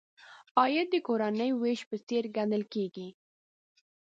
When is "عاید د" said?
0.59-0.95